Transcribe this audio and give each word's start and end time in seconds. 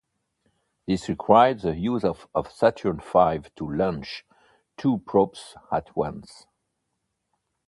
This 0.87 1.07
required 1.09 1.59
the 1.59 1.75
use 1.75 2.03
of 2.03 2.27
a 2.33 2.43
Saturn 2.51 3.01
Five 3.01 3.53
to 3.53 3.69
launch 3.69 4.25
two 4.75 4.97
probes 5.05 5.55
at 5.71 5.95
once. 5.95 6.47